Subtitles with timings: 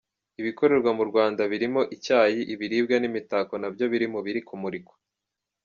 [0.39, 4.95] Ibikorerwa mu Rwanda birimo Icyayi, ibiribwa n’imitako na byo biri mu biri kumurikwa.